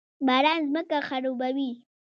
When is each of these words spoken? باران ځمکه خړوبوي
باران 0.27 0.61
ځمکه 0.69 0.97
خړوبوي 1.07 1.69